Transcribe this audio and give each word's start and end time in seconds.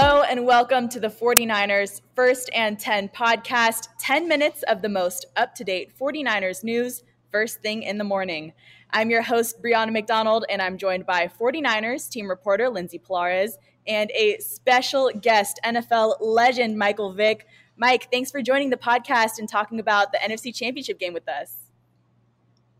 Hello 0.00 0.22
and 0.22 0.46
welcome 0.46 0.88
to 0.90 1.00
the 1.00 1.08
49ers 1.08 2.02
First 2.14 2.50
and 2.54 2.78
10 2.78 3.08
podcast. 3.08 3.88
10 3.98 4.28
minutes 4.28 4.62
of 4.68 4.80
the 4.80 4.88
most 4.88 5.26
up 5.34 5.56
to 5.56 5.64
date 5.64 5.92
49ers 5.98 6.62
news, 6.62 7.02
first 7.32 7.62
thing 7.62 7.82
in 7.82 7.98
the 7.98 8.04
morning. 8.04 8.52
I'm 8.92 9.10
your 9.10 9.22
host, 9.22 9.60
Brianna 9.60 9.90
McDonald, 9.90 10.44
and 10.48 10.62
I'm 10.62 10.78
joined 10.78 11.04
by 11.04 11.26
49ers 11.26 12.08
team 12.08 12.28
reporter 12.28 12.68
Lindsay 12.68 13.00
Pallares 13.00 13.54
and 13.88 14.08
a 14.12 14.38
special 14.38 15.10
guest, 15.20 15.58
NFL 15.64 16.18
legend 16.20 16.78
Michael 16.78 17.12
Vick. 17.12 17.48
Mike, 17.76 18.06
thanks 18.12 18.30
for 18.30 18.40
joining 18.40 18.70
the 18.70 18.76
podcast 18.76 19.40
and 19.40 19.48
talking 19.48 19.80
about 19.80 20.12
the 20.12 20.18
NFC 20.18 20.54
Championship 20.54 21.00
game 21.00 21.12
with 21.12 21.28
us. 21.28 21.56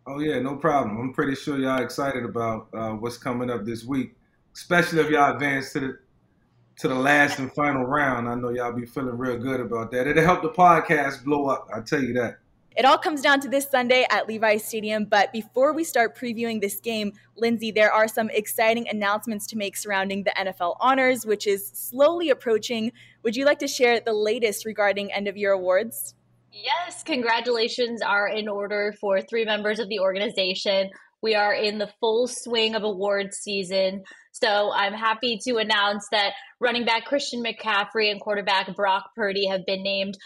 Oh, 0.06 0.20
yeah, 0.20 0.39
no 0.39 0.55
problem. 0.55 1.00
I'm 1.00 1.12
pretty 1.12 1.34
sure 1.34 1.58
y'all 1.58 1.83
excited 1.83 2.24
about 2.24 2.69
uh, 2.72 2.92
what's 2.92 3.19
coming 3.19 3.50
up 3.50 3.64
this 3.64 3.83
week, 3.83 4.14
especially 4.55 5.00
if 5.00 5.11
y'all 5.11 5.34
advance 5.34 5.72
to 5.72 5.80
the 5.80 5.98
to 6.79 6.89
the 6.89 6.95
last 6.95 7.39
and 7.39 7.53
final 7.55 7.84
round. 7.84 8.29
I 8.29 8.34
know 8.34 8.51
y'all 8.51 8.73
be 8.73 8.87
feeling 8.87 9.19
real 9.19 9.37
good 9.37 9.61
about 9.61 9.91
that. 9.91 10.07
It'll 10.07 10.25
help 10.25 10.43
the 10.43 10.51
podcast 10.51 11.25
blow 11.25 11.47
up. 11.47 11.69
I 11.75 11.81
tell 11.81 12.03
you 12.03 12.12
that. 12.15 12.39
It 12.77 12.85
all 12.85 12.97
comes 12.97 13.20
down 13.20 13.41
to 13.41 13.48
this 13.48 13.69
Sunday 13.69 14.07
at 14.09 14.29
Levi's 14.29 14.65
Stadium. 14.65 15.05
But 15.05 15.33
before 15.33 15.73
we 15.73 15.83
start 15.83 16.17
previewing 16.17 16.61
this 16.61 16.79
game, 16.79 17.12
Lindsay, 17.37 17.73
there 17.73 17.93
are 17.93 18.07
some 18.07 18.31
exciting 18.31 18.87
announcements 18.89 19.48
to 19.48 19.57
make 19.57 19.77
surrounding 19.77 20.23
the 20.23 20.31
NFL 20.39 20.77
Honors, 20.79 21.27
which 21.27 21.48
is 21.48 21.67
slowly 21.75 22.31
approaching. 22.31 22.92
Would 23.25 23.35
you 23.35 23.45
like 23.45 23.59
to 23.59 23.67
share 23.67 23.98
the 23.98 24.13
latest 24.13 24.65
regarding 24.65 25.13
end 25.13 25.27
of 25.27 25.37
year 25.37 25.51
awards? 25.51 26.15
Yes, 26.53 27.03
congratulations 27.03 28.01
are 28.01 28.29
in 28.29 28.47
order 28.47 28.95
for 29.01 29.20
three 29.23 29.45
members 29.45 29.81
of 29.81 29.89
the 29.89 29.98
organization. 29.98 30.91
We 31.22 31.34
are 31.34 31.52
in 31.52 31.78
the 31.78 31.91
full 32.00 32.28
swing 32.28 32.74
of 32.74 32.83
awards 32.83 33.38
season. 33.38 34.05
So 34.33 34.70
I'm 34.73 34.95
happy 34.95 35.39
to 35.48 35.56
announce 35.56 36.06
that 36.12 36.33
running 36.61 36.84
back 36.84 37.06
Christian 37.06 37.42
McCaffrey 37.42 38.11
and 38.11 38.20
quarterback 38.20 38.74
Brock 38.77 39.11
Purdy 39.17 39.46
have 39.48 39.67
been 39.67 39.83
named 39.83 40.17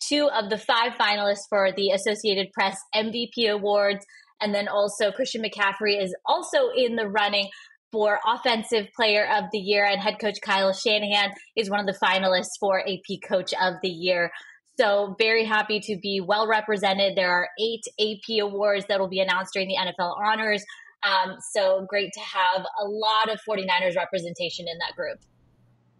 two 0.00 0.28
of 0.28 0.50
the 0.50 0.58
five 0.58 0.92
finalists 1.00 1.48
for 1.48 1.70
the 1.72 1.90
Associated 1.90 2.52
Press 2.52 2.78
MVP 2.94 3.50
Awards. 3.50 4.04
And 4.40 4.54
then 4.54 4.68
also 4.68 5.12
Christian 5.12 5.42
McCaffrey 5.42 6.02
is 6.02 6.14
also 6.26 6.68
in 6.76 6.96
the 6.96 7.08
running 7.08 7.48
for 7.94 8.18
Offensive 8.26 8.88
Player 8.96 9.24
of 9.24 9.44
the 9.52 9.58
Year, 9.58 9.86
and 9.86 10.00
head 10.00 10.16
coach 10.20 10.40
Kyle 10.44 10.72
Shanahan 10.72 11.30
is 11.56 11.70
one 11.70 11.78
of 11.78 11.86
the 11.86 11.96
finalists 12.04 12.58
for 12.58 12.80
AP 12.80 13.20
Coach 13.26 13.54
of 13.54 13.74
the 13.82 13.88
Year. 13.88 14.32
So, 14.78 15.14
very 15.18 15.44
happy 15.44 15.78
to 15.80 15.96
be 15.96 16.20
well 16.20 16.48
represented. 16.48 17.16
There 17.16 17.30
are 17.30 17.48
eight 17.60 17.84
AP 18.00 18.42
awards 18.42 18.86
that 18.88 18.98
will 18.98 19.08
be 19.08 19.20
announced 19.20 19.52
during 19.52 19.68
the 19.68 19.76
NFL 19.76 20.16
honors. 20.18 20.64
Um, 21.04 21.36
so, 21.52 21.86
great 21.88 22.12
to 22.12 22.20
have 22.20 22.66
a 22.80 22.84
lot 22.84 23.30
of 23.30 23.40
49ers 23.48 23.96
representation 23.96 24.66
in 24.68 24.78
that 24.78 24.96
group. 24.96 25.20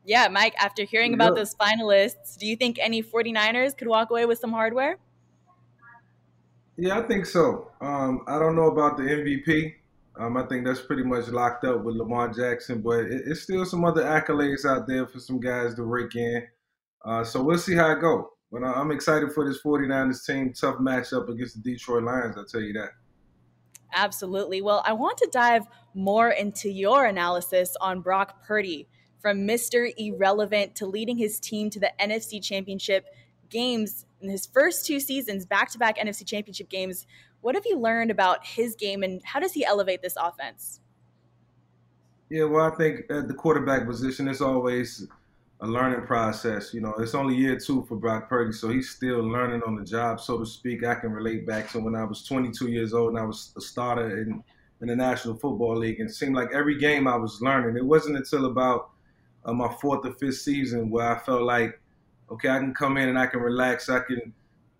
Yeah, 0.04 0.28
Mike, 0.28 0.54
after 0.58 0.84
hearing 0.84 1.12
yeah. 1.12 1.16
about 1.16 1.36
those 1.36 1.54
finalists, 1.54 2.36
do 2.38 2.46
you 2.46 2.56
think 2.56 2.78
any 2.80 3.02
49ers 3.02 3.76
could 3.76 3.88
walk 3.88 4.10
away 4.10 4.26
with 4.26 4.38
some 4.38 4.52
hardware? 4.52 4.98
Yeah, 6.76 6.98
I 6.98 7.02
think 7.06 7.26
so. 7.26 7.70
Um, 7.80 8.22
I 8.26 8.38
don't 8.38 8.56
know 8.56 8.68
about 8.70 8.96
the 8.96 9.04
MVP. 9.04 9.74
Um, 10.16 10.36
I 10.36 10.46
think 10.46 10.64
that's 10.64 10.80
pretty 10.80 11.04
much 11.04 11.28
locked 11.28 11.64
up 11.64 11.82
with 11.84 11.96
Lamar 11.96 12.28
Jackson, 12.28 12.80
but 12.80 13.00
it, 13.06 13.22
it's 13.26 13.42
still 13.42 13.64
some 13.64 13.84
other 13.84 14.02
accolades 14.02 14.64
out 14.64 14.86
there 14.86 15.06
for 15.06 15.18
some 15.20 15.40
guys 15.40 15.74
to 15.74 15.84
rake 15.84 16.14
in. 16.16 16.46
Uh, 17.04 17.24
so 17.24 17.42
we'll 17.42 17.58
see 17.58 17.74
how 17.74 17.92
it 17.92 18.00
goes. 18.00 18.24
But 18.54 18.62
I'm 18.62 18.92
excited 18.92 19.32
for 19.32 19.44
this 19.44 19.60
49ers 19.62 20.24
team. 20.24 20.52
Tough 20.52 20.76
matchup 20.76 21.28
against 21.28 21.60
the 21.60 21.72
Detroit 21.72 22.04
Lions, 22.04 22.36
I'll 22.36 22.44
tell 22.44 22.60
you 22.60 22.72
that. 22.74 22.90
Absolutely. 23.92 24.62
Well, 24.62 24.80
I 24.86 24.92
want 24.92 25.18
to 25.18 25.28
dive 25.32 25.66
more 25.92 26.30
into 26.30 26.70
your 26.70 27.06
analysis 27.06 27.76
on 27.80 28.00
Brock 28.00 28.44
Purdy 28.44 28.86
from 29.20 29.38
Mr. 29.38 29.92
Irrelevant 29.96 30.76
to 30.76 30.86
leading 30.86 31.18
his 31.18 31.40
team 31.40 31.68
to 31.70 31.80
the 31.80 31.92
NFC 32.00 32.40
Championship 32.40 33.06
games 33.50 34.06
in 34.20 34.30
his 34.30 34.46
first 34.46 34.86
two 34.86 35.00
seasons, 35.00 35.44
back 35.44 35.68
to 35.72 35.78
back 35.78 35.98
NFC 35.98 36.24
Championship 36.24 36.68
games. 36.68 37.08
What 37.40 37.56
have 37.56 37.66
you 37.66 37.76
learned 37.76 38.12
about 38.12 38.46
his 38.46 38.76
game 38.76 39.02
and 39.02 39.20
how 39.24 39.40
does 39.40 39.52
he 39.52 39.64
elevate 39.64 40.00
this 40.00 40.14
offense? 40.16 40.78
Yeah, 42.30 42.44
well, 42.44 42.72
I 42.72 42.76
think 42.76 43.10
at 43.10 43.26
the 43.26 43.34
quarterback 43.34 43.84
position, 43.84 44.28
it's 44.28 44.40
always 44.40 45.08
a 45.64 45.66
learning 45.66 46.06
process. 46.06 46.74
You 46.74 46.82
know, 46.82 46.92
it's 46.98 47.14
only 47.14 47.34
year 47.34 47.58
two 47.58 47.84
for 47.88 47.96
Brock 47.96 48.28
Purdy, 48.28 48.52
so 48.52 48.68
he's 48.68 48.90
still 48.90 49.20
learning 49.20 49.62
on 49.66 49.74
the 49.76 49.84
job, 49.84 50.20
so 50.20 50.38
to 50.38 50.46
speak. 50.46 50.84
I 50.84 50.94
can 50.94 51.10
relate 51.10 51.46
back 51.46 51.70
to 51.70 51.80
when 51.80 51.94
I 51.94 52.04
was 52.04 52.24
22 52.24 52.68
years 52.68 52.92
old 52.92 53.10
and 53.10 53.18
I 53.18 53.24
was 53.24 53.52
a 53.56 53.60
starter 53.60 54.20
in, 54.20 54.44
in 54.82 54.88
the 54.88 54.96
National 54.96 55.34
Football 55.34 55.78
League, 55.78 56.00
and 56.00 56.10
it 56.10 56.12
seemed 56.12 56.36
like 56.36 56.50
every 56.52 56.78
game 56.78 57.08
I 57.08 57.16
was 57.16 57.40
learning. 57.40 57.76
It 57.76 57.84
wasn't 57.84 58.18
until 58.18 58.44
about 58.44 58.90
uh, 59.46 59.54
my 59.54 59.72
fourth 59.80 60.04
or 60.04 60.12
fifth 60.12 60.36
season 60.36 60.90
where 60.90 61.16
I 61.16 61.18
felt 61.18 61.42
like, 61.42 61.80
okay, 62.30 62.50
I 62.50 62.58
can 62.58 62.74
come 62.74 62.98
in 62.98 63.08
and 63.08 63.18
I 63.18 63.26
can 63.26 63.40
relax. 63.40 63.88
I 63.88 64.00
can 64.00 64.34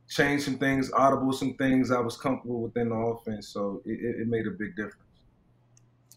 change 0.09 0.43
some 0.43 0.59
things, 0.59 0.93
audible 0.93 1.33
some 1.33 1.55
things 1.55 1.91
I 1.91 2.01
was 2.01 2.19
comfortable 2.19 2.61
within 2.61 2.91
the 2.91 2.95
offense. 2.95 3.49
So 3.49 3.81
it, 3.87 4.21
it 4.21 4.29
made 4.29 4.47
a 4.47 4.51
big 4.51 4.77
difference. 4.77 5.01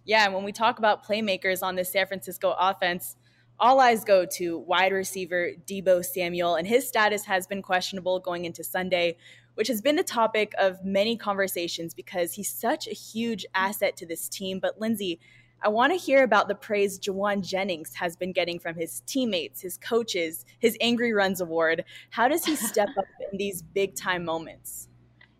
Yeah, 0.03 0.25
and 0.25 0.33
when 0.33 0.43
we 0.43 0.51
talk 0.51 0.77
about 0.77 1.05
playmakers 1.05 1.63
on 1.63 1.75
the 1.75 1.85
San 1.85 2.07
Francisco 2.07 2.55
offense, 2.57 3.15
all 3.59 3.79
eyes 3.79 4.03
go 4.03 4.25
to 4.25 4.59
wide 4.59 4.91
receiver 4.91 5.51
Deebo 5.65 6.05
Samuel, 6.05 6.55
and 6.55 6.67
his 6.67 6.87
status 6.87 7.25
has 7.25 7.47
been 7.47 7.61
questionable 7.61 8.19
going 8.19 8.45
into 8.45 8.63
Sunday, 8.63 9.17
which 9.55 9.67
has 9.67 9.81
been 9.81 9.95
the 9.95 10.03
topic 10.03 10.53
of 10.59 10.83
many 10.85 11.17
conversations 11.17 11.93
because 11.93 12.33
he's 12.33 12.49
such 12.49 12.87
a 12.87 12.93
huge 12.93 13.45
asset 13.55 13.97
to 13.97 14.05
this 14.05 14.29
team. 14.29 14.59
But 14.59 14.79
Lindsay, 14.79 15.19
I 15.63 15.69
want 15.69 15.91
to 15.91 15.97
hear 15.97 16.23
about 16.23 16.47
the 16.47 16.55
praise 16.55 16.99
Jauan 16.99 17.41
Jennings 17.41 17.95
has 17.95 18.15
been 18.15 18.31
getting 18.31 18.59
from 18.59 18.75
his 18.75 19.01
teammates, 19.07 19.61
his 19.61 19.77
coaches, 19.77 20.45
his 20.59 20.77
Angry 20.79 21.13
Runs 21.13 21.41
Award. 21.41 21.83
How 22.11 22.27
does 22.27 22.45
he 22.45 22.55
step 22.55 22.89
up 22.97 23.05
in 23.31 23.39
these 23.39 23.63
big 23.63 23.95
time 23.95 24.23
moments? 24.23 24.87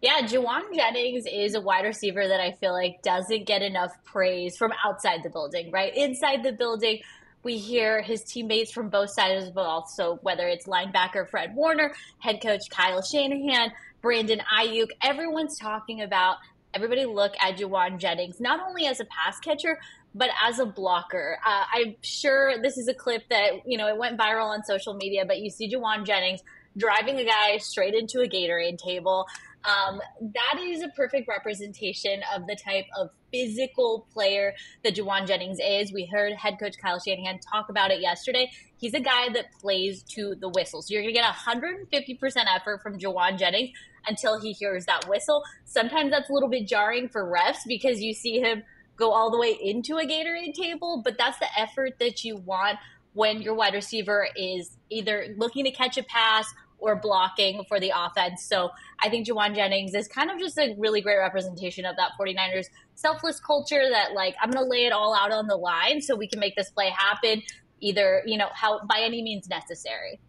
Yeah, 0.02 0.22
Jauan 0.22 0.74
Jennings 0.74 1.26
is 1.32 1.56
a 1.56 1.62
wide 1.62 1.86
receiver 1.86 2.28
that 2.28 2.40
I 2.40 2.52
feel 2.54 2.74
like 2.74 3.02
doesn't 3.04 3.46
get 3.46 3.62
enough 3.62 3.92
praise 4.04 4.58
from 4.58 4.72
outside 4.84 5.22
the 5.24 5.30
building, 5.30 5.72
right? 5.72 5.96
Inside 5.96 6.44
the 6.44 6.54
building, 6.54 7.02
we 7.44 7.58
hear 7.58 8.02
his 8.02 8.24
teammates 8.24 8.72
from 8.72 8.90
both 8.90 9.12
sides 9.12 9.44
of 9.44 9.50
the 9.50 9.54
ball. 9.54 9.88
So 9.88 10.20
whether 10.22 10.48
it's 10.48 10.68
linebacker 10.68 11.30
Fred 11.30 11.56
Warner, 11.56 11.94
head 12.20 12.42
coach 12.42 12.70
Kyle 12.70 13.02
Shanahan, 13.02 13.72
Brandon 14.02 14.42
Aiyuk, 14.60 14.90
everyone's 15.02 15.58
talking 15.58 16.02
about 16.02 16.38
everybody 16.74 17.06
look 17.06 17.34
at 17.42 17.58
Jauan 17.58 17.98
Jennings, 17.98 18.40
not 18.40 18.60
only 18.68 18.86
as 18.86 19.00
a 19.00 19.06
pass 19.06 19.40
catcher, 19.40 19.80
but 20.14 20.30
as 20.44 20.60
a 20.60 20.66
blocker. 20.66 21.40
Uh, 21.46 21.64
I'm 21.74 21.96
sure 22.02 22.62
this 22.62 22.78
is 22.78 22.88
a 22.88 22.94
clip 22.94 23.24
that, 23.30 23.66
you 23.66 23.78
know, 23.78 23.88
it 23.88 23.98
went 23.98 24.18
viral 24.18 24.46
on 24.46 24.64
social 24.64 24.94
media, 24.94 25.26
but 25.26 25.40
you 25.40 25.50
see 25.50 25.70
Jauan 25.70 26.06
Jennings 26.06 26.42
driving 26.78 27.20
a 27.20 27.26
guy 27.26 27.58
straight 27.58 27.94
into 27.94 28.22
a 28.22 28.28
Gatorade 28.28 28.78
table. 28.78 29.26
Um, 29.66 30.00
that 30.22 30.62
is 30.62 30.82
a 30.82 30.88
perfect 30.90 31.28
representation 31.28 32.22
of 32.34 32.48
the 32.48 32.56
type 32.56 32.86
of 32.98 33.10
physical 33.32 34.08
player 34.14 34.54
that 34.84 34.96
Jauan 34.96 35.28
Jennings 35.28 35.58
is. 35.62 35.92
We 35.92 36.06
heard 36.06 36.34
head 36.34 36.58
coach 36.60 36.76
Kyle 36.82 37.00
Shanahan 37.00 37.40
talk 37.40 37.68
about 37.70 37.92
it 37.92 38.00
yesterday. 38.00 38.50
He's 38.78 38.94
a 38.94 39.00
guy 39.00 39.30
that 39.34 39.52
plays 39.60 40.04
to 40.14 40.36
the 40.40 40.50
whistle. 40.50 40.82
So 40.82 40.94
you're 40.94 41.02
going 41.02 41.14
to 41.14 41.20
get 41.20 41.34
150% 41.34 42.46
effort 42.56 42.82
from 42.82 42.98
Jauan 42.98 43.38
Jennings 43.38 43.72
until 44.08 44.40
he 44.40 44.54
hears 44.54 44.86
that 44.86 45.08
whistle. 45.10 45.44
Sometimes 45.66 46.12
that's 46.12 46.30
a 46.30 46.34
little 46.34 46.50
bit 46.50 46.68
jarring 46.68 47.10
for 47.10 47.30
refs 47.30 47.60
because 47.68 48.00
you 48.00 48.14
see 48.14 48.40
him 48.40 48.64
go 48.96 49.12
all 49.12 49.30
the 49.30 49.38
way 49.38 49.58
into 49.62 49.98
a 49.98 50.06
Gatorade 50.06 50.54
table, 50.54 51.02
but 51.04 51.18
that's 51.18 51.38
the 51.40 51.48
effort 51.58 52.00
that 52.00 52.24
you 52.24 52.38
want 52.38 52.78
when 53.14 53.42
your 53.42 53.56
wide 53.56 53.74
receiver 53.74 54.28
is 54.36 54.78
either 54.90 55.34
looking 55.38 55.66
to 55.66 55.72
catch 55.72 55.98
a 55.98 56.04
pass 56.04 56.46
or 56.80 56.96
blocking 56.96 57.64
for 57.68 57.80
the 57.80 57.92
offense. 57.96 58.44
So 58.44 58.70
I 59.00 59.10
think 59.10 59.28
Jauan 59.28 59.56
Jennings 59.56 59.94
is 59.94 60.08
kind 60.08 60.30
of 60.30 60.40
just 60.40 60.58
a 60.58 60.76
really 60.78 61.02
great 61.02 61.18
representation 61.18 61.86
of 61.86 61.96
that 61.98 62.12
49ers 62.20 62.66
selfless 62.96 63.40
culture 63.40 63.90
that 63.90 64.14
like 64.14 64.36
I'm 64.42 64.52
going 64.52 64.64
to 64.64 64.70
lay 64.70 64.86
it 64.86 64.94
all 64.94 65.16
out 65.16 65.32
on 65.32 65.48
the 65.48 65.56
line 65.56 66.02
so 66.02 66.16
we 66.16 66.28
can 66.28 66.40
make 66.40 66.56
this 66.56 66.70
play 66.70 66.90
happen 66.90 67.42
either, 67.80 68.24
you 68.26 68.38
know, 68.38 68.50
how 68.54 68.86
by 68.86 69.00
any 69.02 69.22
means 69.22 69.50
necessary. 69.50 70.20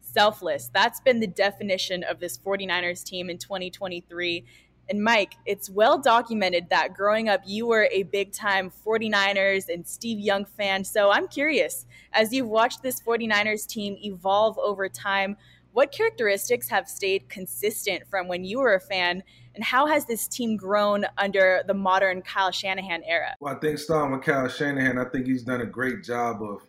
Selfless. 0.00 0.70
That's 0.72 1.00
been 1.00 1.20
the 1.20 1.28
definition 1.28 2.02
of 2.04 2.18
this 2.18 2.36
49ers 2.38 3.04
team 3.04 3.30
in 3.30 3.38
2023. 3.38 4.44
And 4.88 5.04
Mike, 5.04 5.34
it's 5.46 5.70
well 5.70 5.98
documented 5.98 6.68
that 6.70 6.94
growing 6.94 7.28
up, 7.28 7.42
you 7.46 7.66
were 7.68 7.88
a 7.92 8.02
big 8.02 8.32
time 8.32 8.72
49ers 8.84 9.68
and 9.68 9.86
Steve 9.86 10.18
Young 10.18 10.44
fan. 10.44 10.82
So 10.82 11.12
I'm 11.12 11.28
curious, 11.28 11.86
as 12.12 12.32
you've 12.32 12.48
watched 12.48 12.82
this 12.82 13.00
49ers 13.00 13.68
team 13.68 13.96
evolve 14.02 14.58
over 14.58 14.88
time, 14.88 15.36
what 15.72 15.92
characteristics 15.92 16.68
have 16.68 16.88
stayed 16.88 17.28
consistent 17.28 18.02
from 18.10 18.28
when 18.28 18.44
you 18.44 18.60
were 18.60 18.74
a 18.74 18.80
fan, 18.80 19.22
and 19.54 19.64
how 19.64 19.86
has 19.86 20.06
this 20.06 20.28
team 20.28 20.56
grown 20.56 21.04
under 21.18 21.62
the 21.66 21.74
modern 21.74 22.22
Kyle 22.22 22.50
Shanahan 22.50 23.02
era? 23.04 23.34
Well, 23.40 23.54
I 23.54 23.58
think 23.58 23.78
starting 23.78 24.12
with 24.12 24.24
Kyle 24.24 24.48
Shanahan, 24.48 24.98
I 24.98 25.04
think 25.04 25.26
he's 25.26 25.42
done 25.42 25.60
a 25.60 25.66
great 25.66 26.02
job 26.04 26.40
of 26.42 26.62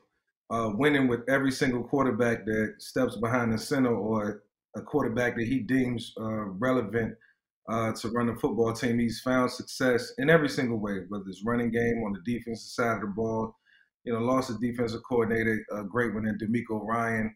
uh, 0.52 0.72
winning 0.76 1.08
with 1.08 1.22
every 1.30 1.52
single 1.52 1.84
quarterback 1.84 2.46
that 2.46 2.76
steps 2.80 3.16
behind 3.16 3.54
the 3.54 3.58
center 3.58 3.96
or 3.96 4.44
a 4.76 4.82
quarterback 4.82 5.36
that 5.36 5.48
he 5.48 5.60
deems 5.60 6.14
uh, 6.20 6.46
relevant 6.60 7.16
uh, 7.70 7.92
to 7.94 8.10
run 8.10 8.28
the 8.28 8.36
football 8.36 8.74
team. 8.74 9.00
He's 9.00 9.22
found 9.22 9.52
success 9.52 10.14
in 10.18 10.30
every 10.30 10.50
single 10.50 10.80
way, 10.80 11.00
whether 11.08 11.24
it's 11.28 11.44
running 11.46 11.72
game 11.72 12.04
on 12.06 12.14
the 12.14 12.34
defensive 12.34 12.70
side 12.70 12.96
of 12.96 13.02
the 13.02 13.08
ball. 13.08 13.56
You 14.04 14.14
know, 14.14 14.20
lost 14.20 14.50
a 14.50 14.58
defensive 14.60 15.02
coordinator, 15.08 15.64
a 15.72 15.84
great 15.84 16.14
one 16.14 16.28
in 16.28 16.38
DeMeco 16.38 16.84
Ryan. 16.86 17.36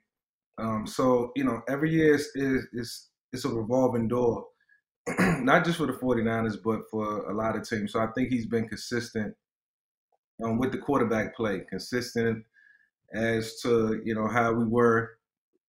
Um, 0.57 0.87
so 0.87 1.31
you 1.35 1.43
know, 1.43 1.61
every 1.67 1.91
year 1.91 2.15
is 2.15 2.29
is 2.35 3.09
it's 3.33 3.45
a 3.45 3.49
revolving 3.49 4.07
door, 4.07 4.45
not 5.19 5.65
just 5.65 5.77
for 5.77 5.87
the 5.87 5.93
49ers, 5.93 6.57
but 6.63 6.81
for 6.89 7.29
a 7.29 7.33
lot 7.35 7.55
of 7.55 7.67
teams. 7.67 7.91
So 7.91 7.99
I 7.99 8.07
think 8.15 8.29
he's 8.29 8.45
been 8.45 8.67
consistent 8.67 9.35
um, 10.43 10.57
with 10.57 10.71
the 10.71 10.77
quarterback 10.77 11.35
play, 11.35 11.61
consistent 11.69 12.43
as 13.13 13.59
to 13.61 14.01
you 14.03 14.15
know 14.15 14.27
how 14.27 14.53
we 14.53 14.65
were. 14.65 15.17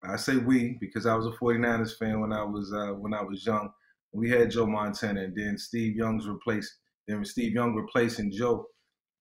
I 0.04 0.16
say 0.16 0.36
we 0.36 0.76
because 0.80 1.06
I 1.06 1.14
was 1.14 1.26
a 1.26 1.30
49ers 1.30 1.98
fan 1.98 2.20
when 2.20 2.32
I 2.32 2.44
was 2.44 2.72
uh, 2.72 2.92
when 2.92 3.12
I 3.12 3.22
was 3.22 3.44
young. 3.44 3.70
We 4.12 4.30
had 4.30 4.50
Joe 4.50 4.66
Montana, 4.66 5.24
and 5.24 5.36
then 5.36 5.58
Steve 5.58 5.96
Young's 5.96 6.28
replaced. 6.28 6.72
Then 7.08 7.24
Steve 7.24 7.52
Young 7.52 7.74
replacing 7.74 8.32
Joe. 8.32 8.66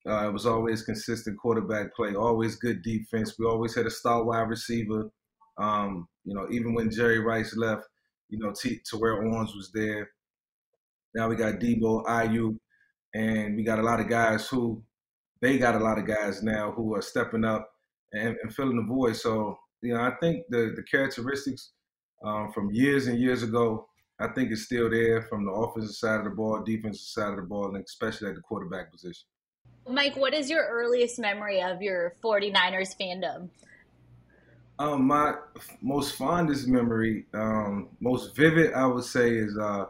Uh, 0.07 0.27
it 0.27 0.31
was 0.31 0.45
always 0.45 0.83
consistent 0.83 1.39
quarterback 1.39 1.95
play, 1.95 2.13
always 2.13 2.57
good 2.57 2.83
defense. 2.83 3.39
We 3.39 3.47
always 3.47 3.73
had 3.73 3.87
a 3.87 3.89
star 3.89 4.23
wide 4.23 4.49
receiver 4.49 5.09
um, 5.57 6.07
you 6.23 6.33
know, 6.33 6.47
even 6.51 6.73
when 6.73 6.91
Jerry 6.91 7.19
Rice 7.19 7.55
left, 7.55 7.83
you 8.29 8.39
know, 8.39 8.51
T- 8.51 8.81
where 8.97 9.23
Owens 9.23 9.55
was 9.55 9.71
there. 9.73 10.09
Now 11.13 11.29
we 11.29 11.35
got 11.35 11.59
Deebo, 11.59 12.05
Aiyuk, 12.05 12.57
and 13.13 13.55
we 13.55 13.63
got 13.63 13.79
a 13.79 13.83
lot 13.83 13.99
of 13.99 14.09
guys 14.09 14.47
who 14.47 14.83
they 15.41 15.57
got 15.57 15.75
a 15.75 15.79
lot 15.79 15.97
of 15.97 16.05
guys 16.05 16.43
now 16.43 16.71
who 16.71 16.95
are 16.95 17.01
stepping 17.01 17.45
up 17.45 17.69
and, 18.13 18.35
and 18.41 18.53
filling 18.53 18.77
the 18.77 18.93
void. 18.93 19.15
So 19.15 19.57
you 19.81 19.93
know, 19.93 20.01
I 20.01 20.11
think 20.19 20.45
the 20.49 20.73
the 20.75 20.83
characteristics 20.83 21.71
um, 22.23 22.51
from 22.51 22.71
years 22.71 23.07
and 23.07 23.19
years 23.19 23.43
ago, 23.43 23.87
I 24.19 24.27
think 24.29 24.51
is 24.51 24.65
still 24.65 24.89
there 24.89 25.21
from 25.23 25.45
the 25.45 25.51
offensive 25.51 25.95
side 25.95 26.19
of 26.19 26.25
the 26.25 26.31
ball, 26.31 26.63
defensive 26.63 27.07
side 27.07 27.29
of 27.29 27.37
the 27.37 27.43
ball, 27.43 27.75
and 27.75 27.83
especially 27.83 28.29
at 28.29 28.35
the 28.35 28.41
quarterback 28.41 28.91
position. 28.91 29.27
Mike, 29.87 30.15
what 30.15 30.33
is 30.33 30.49
your 30.49 30.65
earliest 30.67 31.19
memory 31.19 31.61
of 31.61 31.81
your 31.81 32.13
49ers 32.23 32.95
fandom? 32.99 33.49
Um, 34.77 35.07
my 35.07 35.35
most 35.81 36.15
fondest 36.15 36.67
memory, 36.67 37.25
um, 37.33 37.87
most 38.01 38.35
vivid, 38.35 38.73
I 38.73 38.85
would 38.85 39.05
say, 39.05 39.29
is 39.35 39.57
uh, 39.57 39.85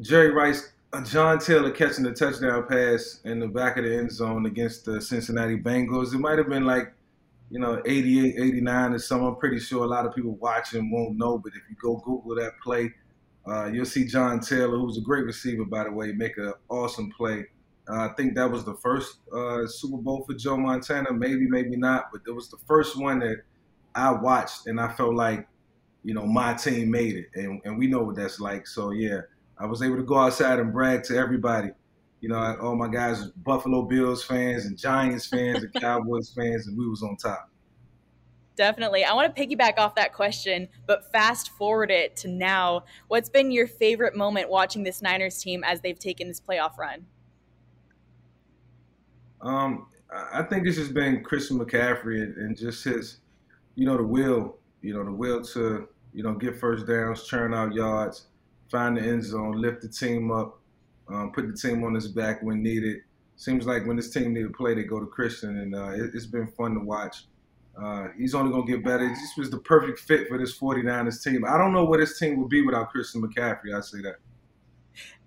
Jerry 0.00 0.30
Rice, 0.30 0.72
uh, 0.94 1.04
John 1.04 1.38
Taylor 1.38 1.70
catching 1.70 2.04
the 2.04 2.12
touchdown 2.12 2.66
pass 2.66 3.20
in 3.24 3.38
the 3.38 3.48
back 3.48 3.76
of 3.76 3.84
the 3.84 3.94
end 3.94 4.10
zone 4.10 4.46
against 4.46 4.86
the 4.86 5.00
Cincinnati 5.02 5.58
Bengals. 5.58 6.14
It 6.14 6.18
might 6.18 6.38
have 6.38 6.48
been 6.48 6.64
like, 6.64 6.94
you 7.50 7.60
know, 7.60 7.82
88, 7.84 8.36
89 8.38 8.94
or 8.94 8.98
something. 8.98 9.28
I'm 9.28 9.36
pretty 9.36 9.60
sure 9.60 9.84
a 9.84 9.88
lot 9.88 10.06
of 10.06 10.14
people 10.14 10.36
watching 10.36 10.90
won't 10.90 11.18
know, 11.18 11.36
but 11.36 11.52
if 11.52 11.62
you 11.68 11.76
go 11.80 11.96
Google 11.96 12.34
that 12.36 12.52
play, 12.64 12.94
uh, 13.46 13.66
you'll 13.66 13.84
see 13.84 14.06
John 14.06 14.40
Taylor, 14.40 14.78
who's 14.78 14.96
a 14.96 15.02
great 15.02 15.26
receiver, 15.26 15.66
by 15.66 15.84
the 15.84 15.92
way, 15.92 16.12
make 16.12 16.38
an 16.38 16.54
awesome 16.70 17.12
play. 17.14 17.44
Uh, 17.88 18.08
I 18.08 18.14
think 18.16 18.34
that 18.36 18.50
was 18.50 18.64
the 18.64 18.74
first 18.76 19.18
uh, 19.32 19.66
Super 19.66 19.98
Bowl 19.98 20.24
for 20.24 20.32
Joe 20.32 20.56
Montana. 20.56 21.12
Maybe, 21.12 21.46
maybe 21.46 21.76
not, 21.76 22.06
but 22.10 22.22
it 22.26 22.32
was 22.32 22.48
the 22.48 22.58
first 22.66 22.98
one 22.98 23.18
that– 23.18 23.36
I 23.96 24.12
watched 24.12 24.66
and 24.66 24.78
I 24.78 24.92
felt 24.92 25.14
like, 25.14 25.48
you 26.04 26.14
know, 26.14 26.26
my 26.26 26.54
team 26.54 26.90
made 26.90 27.16
it, 27.16 27.26
and, 27.34 27.60
and 27.64 27.78
we 27.78 27.88
know 27.88 28.02
what 28.02 28.14
that's 28.14 28.38
like. 28.38 28.66
So 28.66 28.90
yeah, 28.90 29.22
I 29.58 29.66
was 29.66 29.82
able 29.82 29.96
to 29.96 30.04
go 30.04 30.18
outside 30.18 30.60
and 30.60 30.72
brag 30.72 31.02
to 31.04 31.16
everybody. 31.16 31.70
You 32.20 32.28
know, 32.28 32.56
all 32.60 32.76
my 32.76 32.88
guys, 32.88 33.24
Buffalo 33.44 33.82
Bills 33.82 34.22
fans 34.22 34.66
and 34.66 34.78
Giants 34.78 35.26
fans 35.26 35.64
and 35.64 35.72
Cowboys 35.80 36.30
fans, 36.30 36.66
and 36.66 36.78
we 36.78 36.88
was 36.88 37.02
on 37.02 37.16
top. 37.16 37.50
Definitely. 38.56 39.04
I 39.04 39.12
want 39.14 39.34
to 39.34 39.46
piggyback 39.46 39.78
off 39.78 39.94
that 39.96 40.12
question, 40.14 40.68
but 40.86 41.10
fast 41.12 41.50
forward 41.50 41.90
it 41.90 42.16
to 42.16 42.28
now. 42.28 42.84
What's 43.08 43.28
been 43.28 43.50
your 43.50 43.66
favorite 43.66 44.16
moment 44.16 44.48
watching 44.48 44.82
this 44.82 45.02
Niners 45.02 45.42
team 45.42 45.62
as 45.62 45.82
they've 45.82 45.98
taken 45.98 46.28
this 46.28 46.40
playoff 46.40 46.78
run? 46.78 47.04
Um, 49.42 49.88
I 50.10 50.42
think 50.42 50.66
it's 50.66 50.76
just 50.76 50.94
been 50.94 51.22
Christian 51.22 51.58
McCaffrey 51.58 52.22
and 52.22 52.56
just 52.56 52.82
his 52.84 53.20
you 53.76 53.86
know, 53.86 53.96
the 53.96 54.02
will, 54.02 54.56
you 54.82 54.94
know, 54.94 55.04
the 55.04 55.12
will 55.12 55.42
to, 55.42 55.88
you 56.12 56.22
know, 56.22 56.34
get 56.34 56.58
first 56.58 56.86
downs, 56.86 57.24
churn 57.24 57.54
out 57.54 57.72
yards, 57.72 58.26
find 58.70 58.96
the 58.96 59.02
end 59.02 59.22
zone, 59.22 59.60
lift 59.60 59.82
the 59.82 59.88
team 59.88 60.32
up, 60.32 60.58
um, 61.08 61.30
put 61.32 61.46
the 61.46 61.52
team 61.52 61.84
on 61.84 61.94
his 61.94 62.08
back 62.08 62.42
when 62.42 62.62
needed. 62.62 63.02
Seems 63.36 63.66
like 63.66 63.86
when 63.86 63.96
this 63.96 64.10
team 64.10 64.32
need 64.32 64.44
to 64.44 64.50
play, 64.50 64.74
they 64.74 64.82
go 64.82 64.98
to 64.98 65.06
Christian, 65.06 65.58
and 65.58 65.74
uh, 65.74 65.90
it, 65.90 66.14
has 66.14 66.26
been 66.26 66.46
fun 66.46 66.74
to 66.74 66.80
watch. 66.80 67.26
Uh, 67.80 68.08
he's 68.16 68.34
only 68.34 68.50
going 68.50 68.66
to 68.66 68.72
get 68.72 68.82
better. 68.82 69.06
This 69.06 69.36
was 69.36 69.50
the 69.50 69.58
perfect 69.58 69.98
fit 69.98 70.26
for 70.26 70.38
this 70.38 70.58
49ers 70.58 71.22
team. 71.22 71.44
I 71.46 71.58
don't 71.58 71.74
know 71.74 71.84
what 71.84 72.00
this 72.00 72.18
team 72.18 72.40
would 72.40 72.48
be 72.48 72.62
without 72.62 72.90
Christian 72.90 73.20
McCaffrey. 73.20 73.76
I 73.76 73.80
say 73.80 74.00
that. 74.00 74.16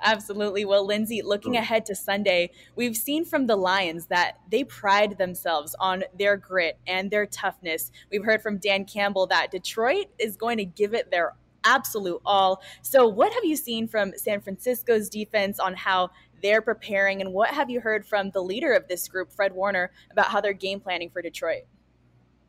Absolutely. 0.02 0.66
Well, 0.66 0.86
Lindsay, 0.86 1.22
looking 1.22 1.54
mm. 1.54 1.60
ahead 1.60 1.86
to 1.88 1.96
Sunday, 1.96 2.52
we've 2.76 2.96
seen 2.96 3.26
from 3.26 3.48
the 3.48 3.56
Lions 3.56 4.08
that 4.08 4.38
they 4.50 4.64
pride 4.64 5.18
themselves 5.18 5.76
on 5.80 6.04
their 6.18 6.38
grit 6.38 6.78
and 6.88 7.12
their 7.12 7.26
toughness. 7.26 7.92
We've 8.12 8.24
heard 8.24 8.42
from 8.42 8.58
Dan 8.58 8.86
Campbell 8.86 9.28
that 9.28 9.52
Detroit 9.52 10.08
is 10.18 10.36
going 10.36 10.58
to 10.58 10.66
give 10.66 10.94
it 10.94 11.12
their 11.12 11.34
absolute 11.64 12.22
all. 12.26 12.62
So, 12.82 13.08
what 13.08 13.34
have 13.34 13.44
you 13.44 13.56
seen 13.56 13.88
from 13.88 14.14
San 14.16 14.42
Francisco's 14.42 15.10
defense 15.10 15.60
on 15.60 15.76
how 15.76 16.12
they're 16.42 16.62
preparing, 16.62 17.22
and 17.22 17.34
what 17.34 17.50
have 17.50 17.70
you 17.70 17.82
heard 17.82 18.06
from 18.06 18.32
the 18.32 18.42
leader 18.42 18.74
of 18.74 18.88
this 18.88 19.08
group, 19.08 19.32
Fred 19.32 19.54
Warner, 19.54 19.92
about 20.12 20.28
how 20.28 20.40
they're 20.40 20.54
game 20.54 20.80
planning 20.80 21.10
for 21.10 21.22
Detroit? 21.22 21.64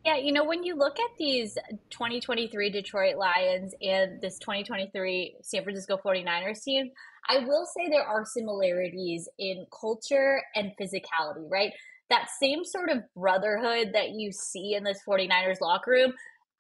Yeah, 0.05 0.17
you 0.17 0.33
know, 0.33 0.45
when 0.45 0.65
you 0.65 0.77
look 0.77 0.99
at 0.99 1.11
these 1.19 1.59
2023 1.91 2.71
Detroit 2.71 3.17
Lions 3.17 3.75
and 3.83 4.19
this 4.21 4.39
2023 4.39 5.37
San 5.43 5.63
Francisco 5.63 5.99
49ers 6.03 6.63
team, 6.63 6.91
I 7.29 7.41
will 7.41 7.67
say 7.67 7.89
there 7.89 8.07
are 8.07 8.25
similarities 8.25 9.29
in 9.39 9.67
culture 9.79 10.41
and 10.55 10.73
physicality, 10.81 11.51
right? 11.51 11.73
That 12.09 12.29
same 12.41 12.65
sort 12.65 12.89
of 12.89 13.03
brotherhood 13.15 13.91
that 13.93 14.13
you 14.13 14.33
see 14.33 14.75
in 14.75 14.85
this 14.85 15.01
49ers 15.07 15.61
locker 15.61 15.91
room, 15.91 16.15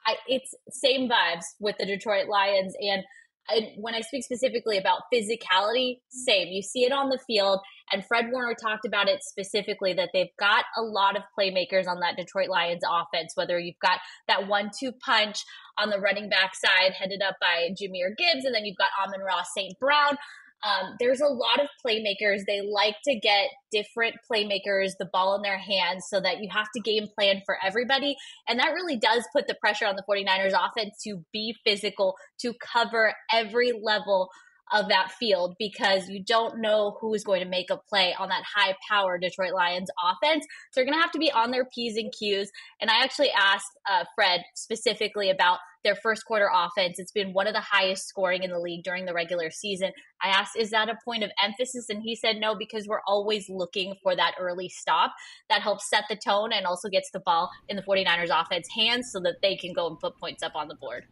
I, 0.06 0.16
it's 0.28 0.54
same 0.68 1.09
vibes 1.09 1.44
with 1.61 1.76
the 1.78 1.87
Detroit 1.87 2.28
Lions. 2.28 2.75
And 2.78 3.04
I, 3.49 3.73
when 3.76 3.94
I 3.94 4.00
speak 4.00 4.25
specifically 4.25 4.78
about 4.78 5.02
physicality, 5.12 5.97
mm. 5.97 6.00
same. 6.11 6.49
You 6.49 6.62
see 6.62 6.85
it 6.85 6.92
on 6.92 7.09
the 7.09 7.18
field. 7.26 7.61
And 7.92 8.04
Fred 8.04 8.26
Warner 8.30 8.54
talked 8.54 8.87
about 8.87 9.09
it 9.09 9.23
specifically 9.23 9.92
that 9.94 10.11
they've 10.12 10.35
got 10.38 10.64
a 10.76 10.82
lot 10.82 11.16
of 11.16 11.23
playmakers 11.37 11.88
on 11.88 12.00
that 12.00 12.16
Detroit 12.16 12.49
Lions 12.49 12.82
offense, 12.88 13.32
whether 13.35 13.59
you've 13.59 13.78
got 13.80 13.99
that 14.28 14.47
one 14.47 14.70
two 14.78 14.92
punch 14.92 15.44
on 15.78 15.90
the 15.90 15.99
running 15.99 16.28
back 16.28 16.54
side 16.54 16.92
headed 16.92 17.23
up 17.23 17.37
by 17.40 17.70
Jahmyr 17.70 18.16
Gibbs, 18.16 18.44
and 18.44 18.54
then 18.54 18.64
you've 18.64 18.76
got 18.76 18.90
Amon-Ra 19.04 19.42
St. 19.42 19.78
Brown. 19.78 20.16
Um, 20.64 20.96
there's 20.98 21.20
a 21.20 21.26
lot 21.26 21.60
of 21.60 21.68
playmakers. 21.84 22.42
They 22.46 22.60
like 22.60 22.96
to 23.04 23.14
get 23.18 23.48
different 23.70 24.16
playmakers 24.30 24.92
the 24.98 25.08
ball 25.12 25.34
in 25.36 25.42
their 25.42 25.58
hands 25.58 26.06
so 26.08 26.20
that 26.20 26.42
you 26.42 26.48
have 26.52 26.66
to 26.74 26.80
game 26.80 27.06
plan 27.18 27.42
for 27.46 27.56
everybody. 27.64 28.16
And 28.48 28.58
that 28.58 28.74
really 28.74 28.96
does 28.96 29.26
put 29.34 29.46
the 29.46 29.54
pressure 29.54 29.86
on 29.86 29.96
the 29.96 30.04
49ers 30.08 30.52
offense 30.52 31.00
to 31.04 31.24
be 31.32 31.54
physical, 31.64 32.16
to 32.40 32.54
cover 32.60 33.14
every 33.32 33.72
level 33.82 34.30
of 34.72 34.88
that 34.88 35.10
field 35.18 35.56
because 35.58 36.08
you 36.08 36.22
don't 36.22 36.60
know 36.60 36.96
who 37.00 37.14
is 37.14 37.24
going 37.24 37.42
to 37.42 37.48
make 37.48 37.70
a 37.70 37.76
play 37.76 38.14
on 38.18 38.28
that 38.28 38.44
high 38.54 38.74
power 38.88 39.18
Detroit 39.18 39.52
Lions 39.52 39.90
offense. 40.04 40.44
So 40.70 40.80
they're 40.80 40.84
going 40.84 40.96
to 40.96 41.02
have 41.02 41.12
to 41.12 41.18
be 41.18 41.32
on 41.32 41.50
their 41.50 41.64
P's 41.64 41.96
and 41.96 42.12
Q's. 42.12 42.50
And 42.80 42.90
I 42.90 43.02
actually 43.02 43.30
asked 43.30 43.70
uh, 43.90 44.04
Fred 44.14 44.42
specifically 44.54 45.30
about 45.30 45.58
their 45.82 45.94
first 45.94 46.24
quarter 46.26 46.48
offense. 46.52 46.98
It's 46.98 47.12
been 47.12 47.32
one 47.32 47.46
of 47.46 47.54
the 47.54 47.60
highest 47.60 48.06
scoring 48.06 48.42
in 48.42 48.50
the 48.50 48.58
league 48.58 48.84
during 48.84 49.06
the 49.06 49.14
regular 49.14 49.50
season. 49.50 49.92
I 50.22 50.28
asked, 50.28 50.56
is 50.56 50.70
that 50.70 50.88
a 50.88 50.98
point 51.04 51.24
of 51.24 51.30
emphasis? 51.42 51.88
And 51.88 52.02
he 52.02 52.14
said, 52.14 52.36
no, 52.36 52.54
because 52.54 52.86
we're 52.86 53.00
always 53.06 53.48
looking 53.48 53.94
for 54.02 54.14
that 54.14 54.34
early 54.38 54.68
stop 54.68 55.12
that 55.48 55.62
helps 55.62 55.88
set 55.88 56.04
the 56.08 56.16
tone 56.16 56.52
and 56.52 56.66
also 56.66 56.88
gets 56.88 57.10
the 57.12 57.20
ball 57.20 57.50
in 57.68 57.76
the 57.76 57.82
49ers 57.82 58.28
offense 58.30 58.68
hands 58.76 59.10
so 59.10 59.20
that 59.20 59.36
they 59.42 59.56
can 59.56 59.72
go 59.72 59.86
and 59.86 59.98
put 59.98 60.18
points 60.18 60.42
up 60.42 60.52
on 60.54 60.68
the 60.68 60.74
board. 60.74 61.04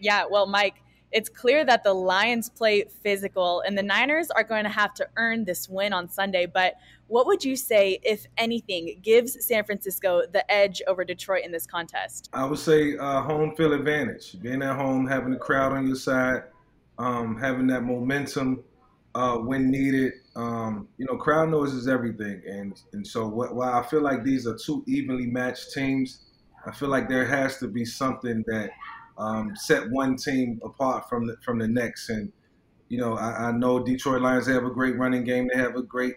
Yeah, 0.00 0.24
well, 0.30 0.46
Mike, 0.46 0.76
it's 1.10 1.28
clear 1.28 1.64
that 1.64 1.84
the 1.84 1.92
Lions 1.94 2.50
play 2.50 2.84
physical 3.02 3.62
and 3.66 3.76
the 3.76 3.82
Niners 3.82 4.30
are 4.30 4.44
going 4.44 4.64
to 4.64 4.70
have 4.70 4.92
to 4.94 5.08
earn 5.16 5.44
this 5.44 5.68
win 5.68 5.92
on 5.92 6.08
Sunday. 6.08 6.46
But 6.46 6.74
what 7.06 7.26
would 7.26 7.42
you 7.42 7.56
say, 7.56 7.98
if 8.02 8.26
anything, 8.36 9.00
gives 9.02 9.46
San 9.46 9.64
Francisco 9.64 10.22
the 10.30 10.50
edge 10.52 10.82
over 10.86 11.04
Detroit 11.04 11.44
in 11.44 11.52
this 11.52 11.66
contest? 11.66 12.28
I 12.32 12.44
would 12.44 12.58
say 12.58 12.98
uh, 12.98 13.22
home 13.22 13.56
field 13.56 13.72
advantage. 13.72 14.40
Being 14.42 14.62
at 14.62 14.76
home, 14.76 15.06
having 15.06 15.30
the 15.30 15.38
crowd 15.38 15.72
on 15.72 15.86
your 15.86 15.96
side, 15.96 16.42
um, 16.98 17.38
having 17.38 17.66
that 17.68 17.84
momentum 17.84 18.62
uh, 19.14 19.36
when 19.36 19.70
needed. 19.70 20.12
Um, 20.36 20.88
you 20.98 21.06
know, 21.06 21.16
crowd 21.16 21.48
noise 21.48 21.72
is 21.72 21.88
everything. 21.88 22.42
And, 22.46 22.80
and 22.92 23.06
so 23.06 23.26
what, 23.26 23.54
while 23.54 23.72
I 23.72 23.82
feel 23.86 24.02
like 24.02 24.24
these 24.24 24.46
are 24.46 24.56
two 24.56 24.84
evenly 24.86 25.26
matched 25.26 25.72
teams, 25.72 26.26
I 26.66 26.72
feel 26.72 26.90
like 26.90 27.08
there 27.08 27.24
has 27.24 27.56
to 27.58 27.68
be 27.68 27.84
something 27.86 28.44
that– 28.48 28.70
um, 29.18 29.54
set 29.56 29.90
one 29.90 30.16
team 30.16 30.60
apart 30.64 31.08
from 31.08 31.26
the, 31.26 31.36
from 31.44 31.58
the 31.58 31.68
next. 31.68 32.08
And 32.08 32.32
you 32.88 32.98
know, 32.98 33.14
I, 33.14 33.48
I, 33.48 33.52
know 33.52 33.84
Detroit 33.84 34.22
Lions 34.22 34.46
they 34.46 34.52
have 34.52 34.64
a 34.64 34.70
great 34.70 34.96
running 34.96 35.24
game. 35.24 35.48
They 35.52 35.58
have 35.58 35.76
a 35.76 35.82
great 35.82 36.14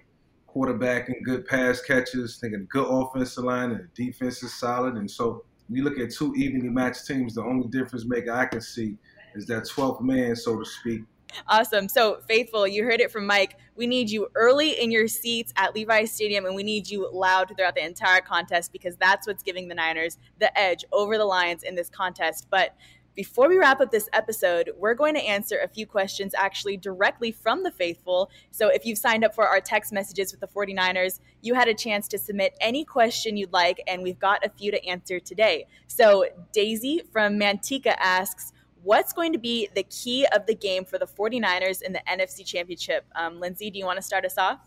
quarterback 0.47 1.09
and 1.09 1.17
good 1.25 1.45
pass 1.45 1.81
catches. 1.81 2.39
They 2.39 2.49
got 2.49 2.61
a 2.61 2.65
good 2.65 2.87
offensive 2.87 3.43
line 3.43 3.71
and 3.71 3.89
the 3.95 4.05
defense 4.05 4.43
is 4.43 4.53
solid. 4.53 4.95
And 4.95 5.09
so 5.09 5.43
you 5.69 5.83
look 5.83 5.97
at 5.97 6.11
two 6.11 6.33
evenly 6.35 6.69
matched 6.69 7.07
teams. 7.07 7.35
The 7.35 7.43
only 7.43 7.67
difference 7.67 8.05
maker 8.05 8.31
I 8.31 8.45
can 8.45 8.61
see 8.61 8.97
is 9.35 9.45
that 9.47 9.63
12th 9.63 10.01
man, 10.01 10.35
so 10.35 10.59
to 10.59 10.65
speak, 10.65 11.01
Awesome. 11.47 11.87
So, 11.87 12.21
Faithful, 12.27 12.67
you 12.67 12.83
heard 12.83 13.01
it 13.01 13.11
from 13.11 13.25
Mike. 13.25 13.57
We 13.75 13.87
need 13.87 14.09
you 14.09 14.29
early 14.35 14.81
in 14.81 14.91
your 14.91 15.07
seats 15.07 15.53
at 15.55 15.73
Levi 15.73 16.05
Stadium, 16.05 16.45
and 16.45 16.55
we 16.55 16.63
need 16.63 16.89
you 16.89 17.09
loud 17.11 17.53
throughout 17.55 17.75
the 17.75 17.85
entire 17.85 18.21
contest 18.21 18.71
because 18.71 18.95
that's 18.97 19.27
what's 19.27 19.43
giving 19.43 19.67
the 19.67 19.75
Niners 19.75 20.17
the 20.39 20.57
edge 20.57 20.85
over 20.91 21.17
the 21.17 21.25
Lions 21.25 21.63
in 21.63 21.75
this 21.75 21.89
contest. 21.89 22.47
But 22.49 22.75
before 23.15 23.49
we 23.49 23.57
wrap 23.57 23.81
up 23.81 23.91
this 23.91 24.07
episode, 24.13 24.71
we're 24.77 24.93
going 24.93 25.15
to 25.15 25.21
answer 25.21 25.59
a 25.59 25.67
few 25.67 25.85
questions 25.85 26.33
actually 26.33 26.77
directly 26.77 27.31
from 27.31 27.61
the 27.63 27.71
faithful. 27.71 28.31
So 28.51 28.69
if 28.69 28.85
you've 28.85 28.97
signed 28.97 29.25
up 29.25 29.35
for 29.35 29.47
our 29.47 29.59
text 29.59 29.91
messages 29.91 30.31
with 30.31 30.39
the 30.39 30.47
49ers, 30.47 31.19
you 31.41 31.53
had 31.53 31.67
a 31.67 31.73
chance 31.73 32.07
to 32.09 32.17
submit 32.17 32.55
any 32.61 32.85
question 32.85 33.35
you'd 33.35 33.51
like, 33.51 33.81
and 33.87 34.01
we've 34.01 34.19
got 34.19 34.45
a 34.45 34.49
few 34.49 34.71
to 34.71 34.85
answer 34.85 35.19
today. 35.19 35.65
So 35.87 36.25
Daisy 36.53 37.01
from 37.11 37.37
Manteca 37.37 37.95
asks, 37.99 38.53
What's 38.83 39.13
going 39.13 39.33
to 39.33 39.39
be 39.39 39.69
the 39.75 39.83
key 39.83 40.25
of 40.33 40.45
the 40.45 40.55
game 40.55 40.85
for 40.85 40.97
the 40.97 41.05
49ers 41.05 41.81
in 41.81 41.93
the 41.93 42.01
NFC 42.09 42.45
Championship? 42.45 43.05
Um, 43.15 43.39
Lindsay, 43.39 43.69
do 43.69 43.77
you 43.77 43.85
want 43.85 43.97
to 43.97 44.01
start 44.01 44.25
us 44.25 44.37
off? 44.37 44.59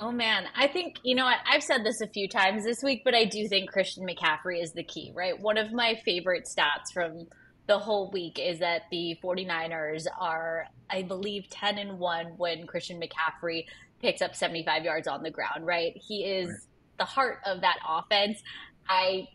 Oh 0.00 0.10
man, 0.10 0.46
I 0.56 0.66
think 0.66 0.98
you 1.04 1.14
know 1.14 1.24
what 1.24 1.38
I've 1.48 1.62
said 1.62 1.84
this 1.84 2.00
a 2.00 2.08
few 2.08 2.28
times 2.28 2.64
this 2.64 2.82
week, 2.82 3.02
but 3.04 3.14
I 3.14 3.24
do 3.24 3.46
think 3.46 3.70
Christian 3.70 4.04
McCaffrey 4.04 4.60
is 4.60 4.72
the 4.72 4.82
key, 4.82 5.12
right? 5.14 5.38
One 5.40 5.56
of 5.56 5.72
my 5.72 5.94
favorite 6.04 6.44
stats 6.44 6.92
from 6.92 7.28
the 7.68 7.78
whole 7.78 8.10
week 8.10 8.38
is 8.38 8.58
that 8.58 8.82
the 8.90 9.16
49ers 9.22 10.06
are, 10.18 10.66
I 10.90 11.02
believe, 11.02 11.48
10 11.50 11.78
and 11.78 11.98
1 11.98 12.26
when 12.36 12.66
Christian 12.66 13.00
McCaffrey 13.00 13.66
picks 14.00 14.20
up 14.20 14.34
75 14.34 14.84
yards 14.84 15.06
on 15.06 15.22
the 15.22 15.30
ground, 15.30 15.64
right? 15.64 15.96
He 15.96 16.24
is 16.24 16.48
right. 16.48 16.58
the 16.98 17.04
heart 17.04 17.38
of 17.46 17.60
that 17.60 17.76
offense. 17.88 18.42
I 18.88 19.28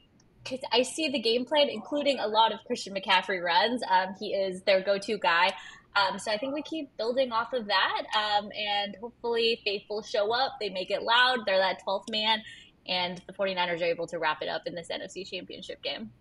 I 0.72 0.82
see 0.84 1.10
the 1.10 1.20
game 1.20 1.46
plan, 1.46 1.70
including 1.70 2.20
a 2.20 2.28
lot 2.28 2.52
of 2.52 2.60
Christian 2.66 2.94
McCaffrey 2.94 3.44
runs. 3.44 3.82
Um, 3.90 4.16
he 4.20 4.34
is 4.34 4.62
their 4.64 4.82
go-to 4.82 5.18
guy. 5.18 5.54
Um, 5.96 6.20
so 6.20 6.32
I 6.32 6.38
think 6.38 6.54
we 6.54 6.62
keep 6.62 6.96
building 6.98 7.32
off 7.32 7.54
of 7.54 7.66
that, 7.68 8.04
um, 8.16 8.52
and 8.56 8.96
hopefully 9.02 9.60
faithful 9.64 10.04
show 10.04 10.32
up. 10.34 10.54
They 10.60 10.70
make 10.70 10.92
it 10.92 11.02
loud. 11.02 11.40
They're 11.46 11.58
that 11.58 11.82
12th 11.86 12.10
man, 12.12 12.44
and 12.88 13.22
the 13.26 13.34
49ers 13.34 13.82
are 13.82 13.86
able 13.86 14.06
to 14.08 14.20
wrap 14.20 14.42
it 14.42 14.50
up 14.50 14.68
in 14.68 14.76
this 14.76 14.90
NFC 14.90 15.28
Championship 15.28 15.82
game. 15.82 16.12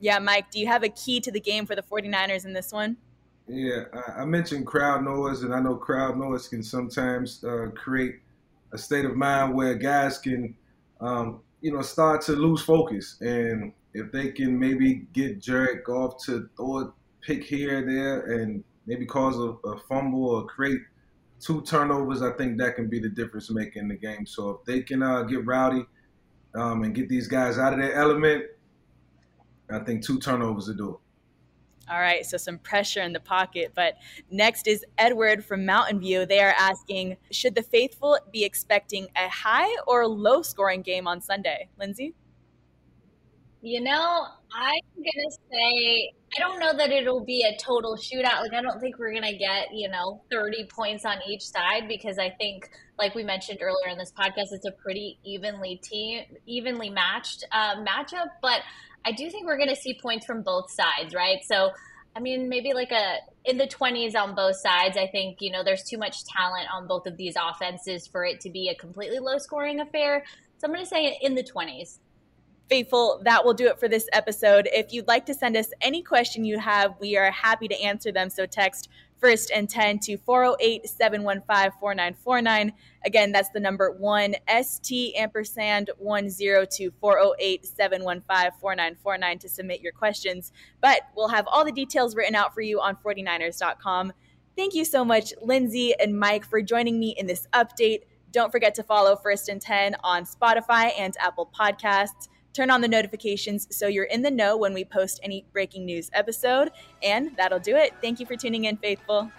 Yeah, 0.00 0.18
Mike, 0.18 0.50
do 0.50 0.58
you 0.58 0.66
have 0.66 0.82
a 0.82 0.88
key 0.88 1.20
to 1.20 1.30
the 1.30 1.40
game 1.40 1.66
for 1.66 1.76
the 1.76 1.82
49ers 1.82 2.44
in 2.44 2.52
this 2.52 2.72
one? 2.72 2.96
Yeah, 3.48 3.84
I 4.16 4.24
mentioned 4.24 4.66
crowd 4.66 5.04
noise, 5.04 5.42
and 5.42 5.54
I 5.54 5.60
know 5.60 5.76
crowd 5.76 6.16
noise 6.16 6.48
can 6.48 6.62
sometimes 6.62 7.44
uh, 7.44 7.68
create 7.74 8.20
a 8.72 8.78
state 8.78 9.04
of 9.04 9.14
mind 9.14 9.54
where 9.54 9.74
guys 9.74 10.18
can, 10.18 10.54
um, 11.00 11.40
you 11.62 11.72
know, 11.72 11.80
start 11.80 12.20
to 12.22 12.32
lose 12.32 12.60
focus. 12.62 13.16
And 13.20 13.72
if 13.94 14.12
they 14.12 14.32
can 14.32 14.58
maybe 14.58 15.06
get 15.12 15.40
Jared 15.40 15.84
Goff 15.84 16.22
to 16.26 16.50
throw 16.56 16.80
a 16.80 16.92
pick 17.22 17.44
here 17.44 17.78
and 17.78 17.88
there 17.88 18.40
and 18.40 18.64
maybe 18.86 19.06
cause 19.06 19.38
a, 19.38 19.68
a 19.68 19.78
fumble 19.88 20.28
or 20.28 20.44
create 20.44 20.80
two 21.40 21.62
turnovers, 21.62 22.20
I 22.20 22.32
think 22.32 22.58
that 22.58 22.74
can 22.74 22.88
be 22.88 22.98
the 22.98 23.08
difference 23.08 23.50
maker 23.50 23.78
in 23.78 23.88
the 23.88 23.96
game. 23.96 24.26
So 24.26 24.50
if 24.50 24.64
they 24.66 24.82
can 24.82 25.02
uh, 25.02 25.22
get 25.22 25.46
rowdy 25.46 25.86
um, 26.54 26.82
and 26.82 26.94
get 26.94 27.08
these 27.08 27.28
guys 27.28 27.58
out 27.58 27.72
of 27.72 27.78
their 27.78 27.94
element, 27.94 28.44
I 29.70 29.78
think 29.78 30.04
two 30.04 30.18
turnovers 30.18 30.66
to 30.66 30.74
do 30.74 30.90
it. 30.90 30.96
All 31.90 31.98
right, 31.98 32.24
so 32.24 32.36
some 32.36 32.58
pressure 32.58 33.02
in 33.02 33.12
the 33.12 33.20
pocket. 33.20 33.72
But 33.74 33.94
next 34.30 34.66
is 34.66 34.84
Edward 34.98 35.44
from 35.44 35.66
Mountain 35.66 36.00
View. 36.00 36.26
They 36.26 36.40
are 36.40 36.54
asking 36.58 37.16
Should 37.30 37.54
the 37.54 37.62
faithful 37.62 38.18
be 38.32 38.44
expecting 38.44 39.08
a 39.16 39.28
high 39.28 39.74
or 39.86 40.06
low 40.06 40.42
scoring 40.42 40.82
game 40.82 41.08
on 41.08 41.20
Sunday? 41.20 41.68
Lindsay? 41.78 42.14
You 43.64 43.80
know, 43.80 44.26
I'm 44.52 44.80
going 44.96 45.30
to 45.30 45.38
say, 45.48 46.12
I 46.36 46.40
don't 46.40 46.58
know 46.58 46.76
that 46.76 46.90
it'll 46.90 47.24
be 47.24 47.44
a 47.44 47.56
total 47.62 47.96
shootout. 47.96 48.40
Like, 48.40 48.52
I 48.52 48.60
don't 48.60 48.80
think 48.80 48.98
we're 48.98 49.12
going 49.12 49.22
to 49.22 49.38
get, 49.38 49.68
you 49.72 49.88
know, 49.88 50.20
30 50.32 50.64
points 50.64 51.04
on 51.04 51.18
each 51.28 51.42
side 51.42 51.86
because 51.86 52.18
I 52.18 52.30
think, 52.30 52.68
like 52.98 53.14
we 53.14 53.22
mentioned 53.22 53.60
earlier 53.62 53.88
in 53.88 53.98
this 53.98 54.12
podcast, 54.12 54.50
it's 54.50 54.66
a 54.66 54.72
pretty 54.72 55.20
evenly 55.24 55.76
team, 55.76 56.24
evenly 56.44 56.90
matched 56.90 57.44
uh, 57.52 57.76
matchup. 57.76 58.30
But 58.42 58.62
I 59.04 59.12
do 59.12 59.30
think 59.30 59.46
we're 59.46 59.56
going 59.56 59.68
to 59.68 59.76
see 59.76 59.98
points 60.00 60.26
from 60.26 60.42
both 60.42 60.70
sides, 60.70 61.14
right? 61.14 61.38
So, 61.44 61.70
I 62.14 62.20
mean, 62.20 62.48
maybe 62.48 62.72
like 62.72 62.92
a 62.92 63.16
in 63.44 63.58
the 63.58 63.66
20s 63.66 64.14
on 64.14 64.34
both 64.34 64.56
sides. 64.56 64.96
I 64.96 65.06
think, 65.06 65.38
you 65.40 65.50
know, 65.50 65.64
there's 65.64 65.82
too 65.82 65.98
much 65.98 66.24
talent 66.24 66.68
on 66.72 66.86
both 66.86 67.06
of 67.06 67.16
these 67.16 67.34
offenses 67.40 68.06
for 68.06 68.24
it 68.24 68.40
to 68.40 68.50
be 68.50 68.68
a 68.68 68.74
completely 68.74 69.18
low 69.18 69.38
scoring 69.38 69.80
affair. 69.80 70.24
So 70.58 70.66
I'm 70.66 70.72
going 70.72 70.84
to 70.84 70.88
say 70.88 71.18
in 71.20 71.34
the 71.34 71.42
20s. 71.42 71.98
Faithful, 72.68 73.20
that 73.24 73.44
will 73.44 73.54
do 73.54 73.66
it 73.66 73.78
for 73.80 73.88
this 73.88 74.08
episode. 74.12 74.68
If 74.72 74.92
you'd 74.92 75.08
like 75.08 75.26
to 75.26 75.34
send 75.34 75.56
us 75.56 75.68
any 75.80 76.02
question 76.02 76.44
you 76.44 76.58
have, 76.58 76.94
we 77.00 77.16
are 77.16 77.30
happy 77.30 77.68
to 77.68 77.80
answer 77.82 78.12
them. 78.12 78.30
So 78.30 78.46
text 78.46 78.88
first 79.22 79.52
and 79.52 79.70
10 79.70 80.00
to 80.00 80.16
408 80.18 80.88
715 80.88 81.72
4949. 81.80 82.72
Again, 83.06 83.32
that's 83.32 83.50
the 83.50 83.60
number 83.60 83.92
1 83.92 84.34
ST 84.62 85.14
ampersand 85.14 85.90
102 85.98 86.92
408 87.00 87.64
715 87.64 88.60
4949 88.60 89.38
to 89.38 89.48
submit 89.48 89.80
your 89.80 89.92
questions. 89.92 90.52
But 90.80 91.02
we'll 91.16 91.28
have 91.28 91.46
all 91.46 91.64
the 91.64 91.72
details 91.72 92.16
written 92.16 92.34
out 92.34 92.52
for 92.52 92.62
you 92.62 92.80
on 92.80 92.96
49ers.com. 92.96 94.12
Thank 94.56 94.74
you 94.74 94.84
so 94.84 95.04
much, 95.04 95.32
Lindsay 95.40 95.94
and 95.98 96.18
Mike, 96.18 96.44
for 96.44 96.60
joining 96.60 96.98
me 96.98 97.14
in 97.16 97.26
this 97.26 97.46
update. 97.54 98.00
Don't 98.32 98.50
forget 98.50 98.74
to 98.74 98.82
follow 98.82 99.14
First 99.14 99.48
and 99.48 99.60
10 99.60 99.96
on 100.02 100.24
Spotify 100.24 100.90
and 100.98 101.16
Apple 101.20 101.48
Podcasts 101.58 102.28
turn 102.52 102.70
on 102.70 102.80
the 102.80 102.88
notifications 102.88 103.68
so 103.70 103.86
you're 103.86 104.04
in 104.04 104.22
the 104.22 104.30
know 104.30 104.56
when 104.56 104.74
we 104.74 104.84
post 104.84 105.20
any 105.22 105.44
breaking 105.52 105.86
news 105.86 106.10
episode. 106.12 106.70
And 107.02 107.36
that'll 107.36 107.58
do 107.58 107.76
it. 107.76 107.94
Thank 108.00 108.20
you 108.20 108.26
for 108.26 108.36
tuning 108.36 108.64
in, 108.64 108.76
Faithful. 108.76 109.30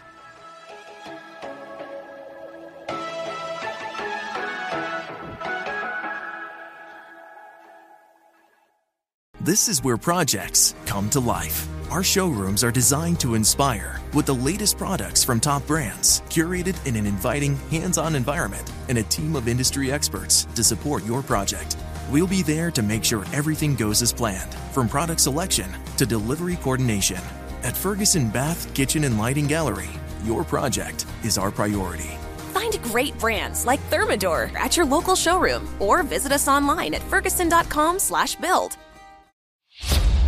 This 9.44 9.68
is 9.68 9.84
where 9.84 9.98
projects 9.98 10.74
come 10.86 11.10
to 11.10 11.20
life. 11.20 11.68
Our 11.92 12.02
showrooms 12.02 12.64
are 12.64 12.72
designed 12.72 13.20
to 13.20 13.36
inspire 13.36 14.00
with 14.14 14.26
the 14.26 14.34
latest 14.34 14.78
products 14.78 15.22
from 15.22 15.42
top 15.42 15.68
brands, 15.68 16.22
curated 16.30 16.78
in 16.88 16.96
an 16.96 17.06
inviting, 17.06 17.58
hands 17.70 17.98
on 17.98 18.16
environment, 18.16 18.72
and 18.88 19.00
a 19.00 19.04
team 19.04 19.36
of 19.36 19.50
industry 19.50 19.92
experts 19.92 20.46
to 20.56 20.64
support 20.64 21.06
your 21.06 21.22
project. 21.22 21.76
We'll 22.14 22.28
be 22.28 22.44
there 22.44 22.70
to 22.70 22.84
make 22.84 23.04
sure 23.04 23.26
everything 23.34 23.74
goes 23.74 24.04
as 24.04 24.14
planned, 24.14 24.54
from 24.72 24.88
product 24.88 25.20
selection 25.20 25.66
to 25.98 26.06
delivery 26.06 26.58
coordination. 26.58 27.18
At 27.64 27.76
Ferguson 27.76 28.30
Bath, 28.30 28.72
Kitchen, 28.76 29.06
and 29.06 29.18
Lighting 29.18 29.48
Gallery, 29.48 29.90
your 30.24 30.44
project 30.44 31.08
is 31.24 31.40
our 31.40 31.50
priority. 31.50 32.12
Find 32.54 32.80
great 32.84 33.18
brands 33.18 33.66
like 33.66 33.82
Thermador 33.90 34.54
at 34.54 34.78
your 34.78 34.86
local 34.86 35.16
showroom 35.16 35.68
or 35.80 36.04
visit 36.04 36.32
us 36.32 36.48
online 36.48 36.94
at 36.94 37.02
ferguson.com/build. 37.02 38.78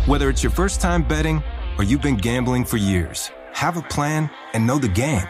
Whether 0.06 0.28
it's 0.28 0.42
your 0.42 0.50
first 0.50 0.80
time 0.80 1.06
betting 1.06 1.40
or 1.78 1.84
you've 1.84 2.02
been 2.02 2.16
gambling 2.16 2.64
for 2.64 2.78
years, 2.78 3.30
have 3.52 3.76
a 3.76 3.82
plan 3.82 4.28
and 4.54 4.66
know 4.66 4.78
the 4.78 4.88
game. 4.88 5.28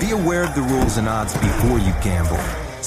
Be 0.00 0.10
aware 0.10 0.42
of 0.42 0.56
the 0.56 0.62
rules 0.62 0.96
and 0.96 1.08
odds 1.08 1.32
before 1.34 1.78
you 1.78 1.94
gamble. 2.02 2.65